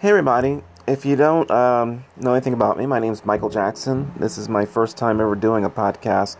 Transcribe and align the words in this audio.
Hey, 0.00 0.08
everybody. 0.08 0.62
If 0.86 1.04
you 1.04 1.14
don't 1.14 1.50
um, 1.50 2.06
know 2.16 2.32
anything 2.32 2.54
about 2.54 2.78
me, 2.78 2.86
my 2.86 3.00
name 3.00 3.12
is 3.12 3.26
Michael 3.26 3.50
Jackson. 3.50 4.10
This 4.18 4.38
is 4.38 4.48
my 4.48 4.64
first 4.64 4.96
time 4.96 5.20
ever 5.20 5.34
doing 5.34 5.66
a 5.66 5.68
podcast, 5.68 6.38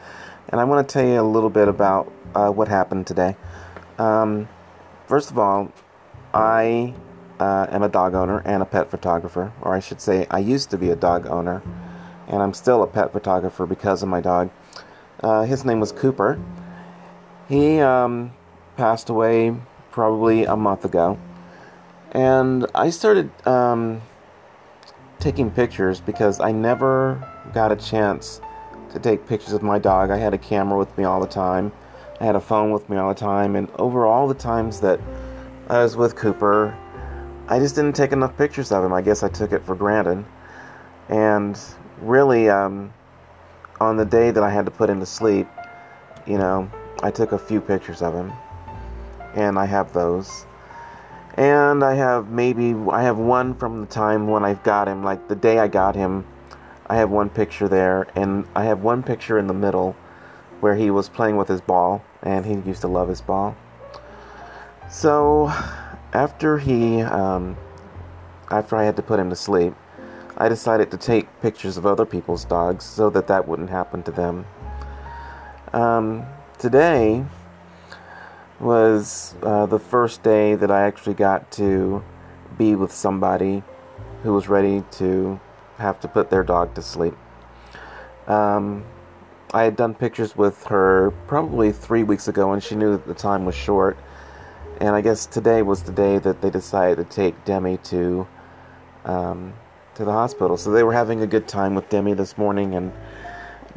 and 0.48 0.58
I 0.58 0.64
want 0.64 0.88
to 0.88 0.90
tell 0.90 1.06
you 1.06 1.21
a 1.21 1.22
little 1.22 1.50
bit 1.50 1.68
about 1.68 2.10
uh, 2.34 2.48
what 2.48 2.68
happened 2.68 3.06
today. 3.06 3.36
Um, 3.99 4.49
first 5.08 5.31
of 5.31 5.38
all, 5.38 5.71
I 6.32 6.94
uh, 7.38 7.67
am 7.68 7.82
a 7.82 7.90
dog 7.90 8.14
owner 8.14 8.40
and 8.46 8.62
a 8.62 8.64
pet 8.64 8.90
photographer, 8.90 9.53
or 9.60 9.74
I 9.74 9.81
should 9.81 10.00
say, 10.00 10.27
I 10.31 10.38
used 10.38 10.71
to 10.71 10.78
be 10.78 10.88
a 10.88 10.96
dog 10.96 11.27
owner, 11.27 11.63
and 12.28 12.40
I'm 12.40 12.54
still 12.54 12.82
a 12.82 12.86
pet 12.86 13.13
photographer 13.13 13.67
because 13.67 14.03
of 14.03 14.08
my 14.08 14.22
dog. 14.22 14.49
Uh, 15.22 15.42
his 15.42 15.67
name 15.67 15.81
was 15.81 15.92
Cooper. 15.92 16.40
He 17.46 17.78
um, 17.80 18.32
passed 18.78 19.10
away 19.10 19.54
probably 19.90 20.46
a 20.46 20.56
month 20.56 20.86
ago. 20.86 21.18
And 22.12 22.66
I 22.74 22.91
started 22.91 23.30
um, 23.46 24.02
taking 25.20 25.51
pictures 25.51 26.01
because 26.01 26.41
I 26.41 26.52
never 26.52 27.23
got 27.52 27.70
a 27.70 27.77
chance 27.77 28.41
to 28.92 28.98
take 28.98 29.27
pictures 29.27 29.52
of 29.52 29.62
my 29.62 29.78
dog. 29.78 30.10
I 30.10 30.16
had 30.16 30.34
a 30.34 30.38
camera 30.38 30.78
with 30.78 30.96
me 30.98 31.04
all 31.04 31.20
the 31.20 31.28
time, 31.28 31.73
I 32.20 32.24
had 32.24 32.37
a 32.37 32.41
phone 32.41 32.70
with 32.70 32.88
me 32.91 32.96
all 32.96 33.09
the 33.09 33.18
time, 33.18 33.56
and 33.56 33.70
over 33.78 34.04
all 34.04 34.28
the 34.28 34.34
times 34.34 34.80
that 34.80 35.01
I 35.68 35.82
was 35.82 35.96
with 35.96 36.16
Cooper, 36.16 36.77
I 37.48 37.59
just 37.59 37.74
didn't 37.74 37.95
take 37.95 38.12
enough 38.12 38.37
pictures 38.37 38.73
of 38.73 38.84
him. 38.84 38.92
I 38.92 39.01
guess 39.01 39.23
I 39.23 39.29
took 39.29 39.52
it 39.52 39.65
for 39.65 39.74
granted. 39.74 40.24
And 41.09 41.59
really, 42.02 42.51
um, 42.51 42.92
on 43.80 43.96
the 43.96 44.04
day 44.04 44.30
that 44.30 44.42
I 44.42 44.51
had 44.51 44.66
to 44.66 44.70
put 44.70 44.90
him 44.90 45.01
to 45.01 45.06
sleep, 45.06 45.48
you 46.27 46.37
know, 46.37 46.70
I 47.02 47.10
took 47.10 47.32
a 47.32 47.38
few 47.38 47.60
pictures 47.60 48.02
of 48.02 48.15
him. 48.15 48.32
And 49.34 49.59
I 49.59 49.65
have 49.65 49.92
those 49.92 50.45
and 51.34 51.84
I 51.84 51.95
have 51.95 52.30
maybe 52.30 52.74
I 52.90 53.02
have 53.02 53.18
one 53.18 53.54
from 53.54 53.80
the 53.80 53.86
time 53.86 54.28
when 54.28 54.45
I've 54.45 54.62
got 54.62 54.88
him, 54.88 55.04
like 55.04 55.28
the 55.28 55.37
day 55.37 55.59
I 55.59 55.68
got 55.68 55.95
him. 55.95 56.26
I 56.87 56.96
have 56.96 57.10
one 57.10 57.30
picture 57.30 57.68
there, 57.68 58.09
and 58.16 58.45
I 58.56 58.64
have 58.64 58.80
one 58.82 59.02
picture 59.02 59.38
in 59.38 59.46
the 59.46 59.54
middle 59.54 59.95
where 60.60 60.74
he 60.74 60.90
was 60.90 61.09
playing 61.09 61.37
with 61.37 61.48
his 61.48 61.60
ball, 61.60 62.04
and 62.22 62.45
he 62.45 62.54
used 62.68 62.80
to 62.80 62.88
love 62.88 63.09
his 63.09 63.20
ball. 63.20 63.56
So, 64.91 65.53
after 66.12 66.59
he, 66.59 67.00
um, 67.03 67.56
after 68.50 68.77
I 68.77 68.84
had 68.84 68.97
to 68.97 69.03
put 69.03 69.20
him 69.20 69.31
to 69.31 69.37
sleep, 69.37 69.72
I 70.37 70.48
decided 70.48 70.91
to 70.91 70.97
take 70.97 71.28
pictures 71.41 71.77
of 71.77 71.87
other 71.87 72.05
people's 72.05 72.44
dogs 72.44 72.84
so 72.84 73.09
that 73.11 73.28
that 73.28 73.47
wouldn't 73.47 73.70
happen 73.70 74.03
to 74.03 74.11
them. 74.11 74.47
Um, 75.72 76.25
today, 76.59 77.25
was 78.61 79.34
uh, 79.42 79.66
the 79.66 79.78
first 79.78 80.22
day 80.22 80.55
that 80.55 80.70
I 80.70 80.83
actually 80.83 81.14
got 81.14 81.50
to 81.53 82.05
be 82.58 82.75
with 82.75 82.92
somebody 82.92 83.62
who 84.22 84.34
was 84.34 84.48
ready 84.48 84.84
to 84.92 85.41
have 85.78 85.98
to 86.00 86.08
put 86.08 86.28
their 86.28 86.44
dog 86.44 86.75
to 86.75 86.83
sleep. 86.83 87.14
Um, 88.27 88.84
I 89.53 89.64
had 89.64 89.77
done 89.77 89.94
pictures 89.94 90.36
with 90.36 90.64
her 90.64 91.11
probably 91.27 91.72
three 91.72 92.03
weeks 92.03 92.28
ago, 92.28 92.53
and 92.53 92.62
she 92.62 92.75
knew 92.77 92.92
that 92.92 93.06
the 93.06 93.14
time 93.14 93.44
was 93.44 93.55
short. 93.55 93.98
And 94.81 94.94
I 94.94 95.00
guess 95.00 95.27
today 95.27 95.62
was 95.62 95.83
the 95.83 95.92
day 95.92 96.19
that 96.19 96.41
they 96.41 96.50
decided 96.50 96.97
to 96.97 97.05
take 97.05 97.44
Demi 97.44 97.78
to 97.78 98.27
um, 99.05 99.55
to 99.94 100.05
the 100.05 100.12
hospital. 100.12 100.56
So 100.56 100.70
they 100.70 100.83
were 100.83 100.92
having 100.92 101.22
a 101.22 101.27
good 101.27 101.48
time 101.48 101.75
with 101.75 101.88
Demi 101.88 102.14
this 102.14 102.38
morning, 102.38 102.75
and 102.75 102.92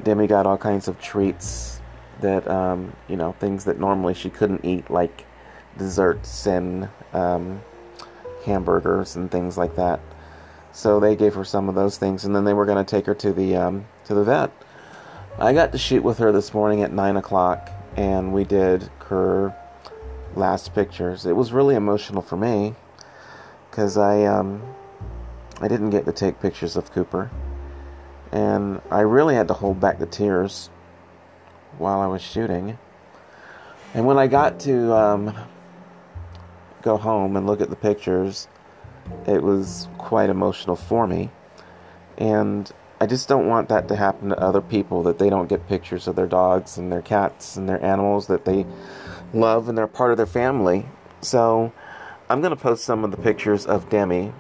Demi 0.03 0.27
got 0.27 0.45
all 0.45 0.57
kinds 0.57 0.87
of 0.87 0.99
treats 1.01 1.81
that 2.23 2.47
um, 2.47 2.91
you 3.07 3.15
know 3.15 3.33
things 3.33 3.65
that 3.65 3.79
normally 3.79 4.15
she 4.15 4.31
couldn't 4.31 4.65
eat, 4.65 4.89
like 4.89 5.25
desserts 5.77 6.47
and 6.47 6.89
um, 7.13 7.61
hamburgers 8.45 9.15
and 9.15 9.29
things 9.29 9.57
like 9.57 9.75
that. 9.75 9.99
So 10.71 10.99
they 10.99 11.15
gave 11.15 11.35
her 11.35 11.43
some 11.43 11.69
of 11.69 11.75
those 11.75 11.97
things, 11.97 12.25
and 12.25 12.35
then 12.35 12.45
they 12.45 12.53
were 12.53 12.65
going 12.65 12.83
to 12.83 12.89
take 12.89 13.05
her 13.05 13.13
to 13.15 13.31
the 13.31 13.55
um, 13.55 13.85
to 14.05 14.15
the 14.15 14.23
vet. 14.23 14.51
I 15.37 15.53
got 15.53 15.71
to 15.71 15.77
shoot 15.77 16.03
with 16.03 16.17
her 16.17 16.31
this 16.31 16.53
morning 16.53 16.81
at 16.81 16.91
nine 16.91 17.17
o'clock, 17.17 17.69
and 17.95 18.33
we 18.33 18.43
did 18.43 18.89
her 19.05 19.55
last 20.35 20.73
pictures. 20.73 21.25
It 21.25 21.35
was 21.35 21.53
really 21.53 21.75
emotional 21.75 22.21
for 22.21 22.37
me 22.37 22.73
because 23.69 23.97
I 23.97 24.25
um, 24.25 24.63
I 25.61 25.67
didn't 25.67 25.91
get 25.91 26.05
to 26.05 26.11
take 26.11 26.39
pictures 26.39 26.75
of 26.75 26.91
Cooper, 26.91 27.29
and 28.31 28.81
I 28.89 29.01
really 29.01 29.35
had 29.35 29.47
to 29.49 29.53
hold 29.53 29.79
back 29.79 29.99
the 29.99 30.07
tears 30.07 30.69
while 31.77 32.01
I 32.01 32.07
was 32.07 32.21
shooting. 32.21 32.77
And 33.93 34.05
when 34.05 34.17
I 34.17 34.27
got 34.27 34.59
to 34.61 34.93
um, 34.93 35.35
go 36.81 36.97
home 36.97 37.35
and 37.37 37.45
look 37.45 37.61
at 37.61 37.69
the 37.69 37.75
pictures, 37.75 38.47
it 39.27 39.41
was 39.41 39.87
quite 39.97 40.29
emotional 40.29 40.75
for 40.75 41.05
me. 41.07 41.29
And 42.17 42.71
I 42.99 43.05
just 43.05 43.27
don't 43.27 43.47
want 43.47 43.69
that 43.69 43.87
to 43.89 43.95
happen 43.95 44.29
to 44.29 44.39
other 44.39 44.61
people 44.61 45.03
that 45.03 45.19
they 45.19 45.29
don't 45.29 45.47
get 45.47 45.67
pictures 45.67 46.07
of 46.07 46.15
their 46.15 46.27
dogs 46.27 46.77
and 46.77 46.91
their 46.91 47.01
cats 47.01 47.57
and 47.57 47.67
their 47.67 47.83
animals 47.83 48.27
that 48.27 48.45
they 48.45 48.65
love 49.33 49.67
and 49.67 49.77
they're 49.77 49.87
part 49.87 50.11
of 50.11 50.17
their 50.17 50.25
family. 50.25 50.85
So 51.21 51.73
I'm 52.29 52.41
going 52.41 52.55
to 52.55 52.61
post 52.61 52.83
some 52.85 53.03
of 53.03 53.11
the 53.11 53.17
pictures 53.17 53.65
of 53.65 53.89
Demi. 53.89 54.33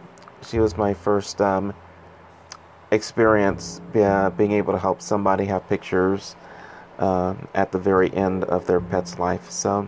She 0.47 0.59
was 0.59 0.77
my 0.77 0.93
first 0.93 1.41
um, 1.41 1.73
experience 2.91 3.81
uh, 3.95 4.29
being 4.31 4.51
able 4.53 4.73
to 4.73 4.79
help 4.79 5.01
somebody 5.01 5.45
have 5.45 5.67
pictures 5.67 6.35
uh, 6.99 7.35
at 7.53 7.71
the 7.71 7.79
very 7.79 8.13
end 8.13 8.43
of 8.45 8.65
their 8.65 8.79
pet's 8.79 9.19
life. 9.19 9.49
So 9.49 9.87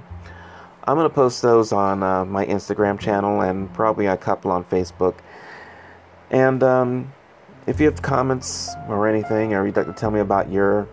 I'm 0.83 0.95
going 0.95 1.09
to 1.09 1.13
post 1.13 1.41
those 1.41 1.71
on 1.71 2.03
uh, 2.03 2.25
my 2.25 2.45
Instagram 2.45 2.99
channel 2.99 3.41
and 3.41 3.73
probably 3.73 4.05
a 4.05 4.17
couple 4.17 4.51
on 4.51 4.63
Facebook. 4.65 5.15
And 6.29 6.61
um, 6.63 7.13
if 7.67 7.79
you 7.79 7.85
have 7.87 8.01
comments 8.01 8.69
or 8.87 9.07
anything, 9.07 9.53
or 9.53 9.65
you'd 9.65 9.75
like 9.75 9.87
to 9.87 9.93
tell 9.93 10.11
me 10.11 10.19
about 10.19 10.51
your 10.51 10.87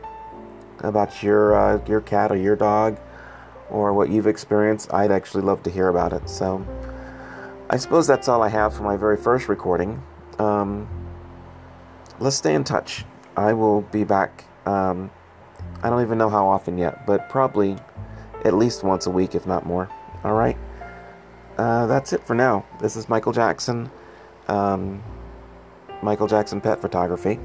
about 0.81 1.23
your 1.23 1.55
uh, 1.55 1.85
your 1.87 2.01
cat 2.01 2.33
or 2.33 2.37
your 2.37 2.57
dog, 2.57 2.99
or 3.71 3.93
what 3.93 4.09
you've 4.11 4.27
experienced, 4.27 4.93
I'd 4.93 5.11
actually 5.13 5.43
love 5.43 5.63
to 5.65 5.71
hear 5.71 5.89
about 5.89 6.13
it. 6.13 6.29
So 6.29 6.65
I 7.71 7.77
suppose 7.77 8.07
that's 8.07 8.29
all 8.29 8.43
I 8.43 8.49
have 8.49 8.75
for 8.75 8.83
my 8.83 8.97
very 8.97 9.17
first 9.17 9.49
recording. 9.49 10.03
Um, 10.39 10.89
let's 12.19 12.37
stay 12.37 12.55
in 12.55 12.65
touch. 12.65 13.05
I 13.37 13.53
will 13.53 13.83
be 13.83 14.05
back. 14.05 14.45
Um, 14.67 15.11
I 15.83 15.91
don't 15.91 16.03
even 16.03 16.19
know 16.19 16.29
how 16.29 16.47
often 16.47 16.79
yet, 16.79 17.07
but 17.07 17.29
probably 17.29 17.77
at 18.45 18.55
least 18.55 18.85
once 18.85 19.07
a 19.07 19.11
week, 19.11 19.35
if 19.35 19.47
not 19.47 19.67
more. 19.67 19.89
All 20.25 20.35
right. 20.35 20.57
Uh, 21.59 21.87
that's 21.87 22.13
it 22.13 22.25
for 22.25 22.35
now. 22.35 22.65
This 22.81 22.97
is 22.97 23.09
Michael 23.09 23.33
Jackson, 23.33 23.91
um, 24.49 25.03
Michael 26.03 26.27
Jackson 26.27 26.61
Pet 26.61 26.81
Photography, 26.81 27.39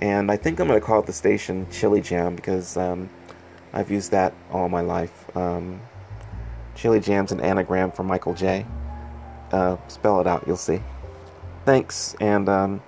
and 0.00 0.30
I 0.30 0.36
think 0.36 0.60
I'm 0.60 0.66
going 0.66 0.80
to 0.80 0.84
call 0.84 1.00
it 1.00 1.06
the 1.06 1.12
station 1.12 1.66
Chile 1.70 2.00
Jam 2.00 2.34
because 2.34 2.76
um, 2.76 3.08
I've 3.72 3.90
used 3.90 4.10
that 4.10 4.34
all 4.50 4.68
my 4.68 4.80
life. 4.80 5.36
Um, 5.36 5.80
Chile 6.74 7.00
Jam's 7.00 7.32
an 7.32 7.40
anagram 7.40 7.90
for 7.92 8.02
Michael 8.02 8.34
J. 8.34 8.66
Uh, 9.52 9.76
spell 9.88 10.20
it 10.20 10.26
out, 10.26 10.44
you'll 10.46 10.56
see. 10.56 10.80
Thanks, 11.64 12.16
and 12.20 12.48
um, 12.48 12.82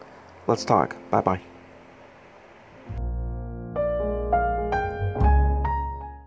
let's 0.46 0.64
talk. 0.64 0.96
Bye 1.10 1.20
bye. 1.20 1.49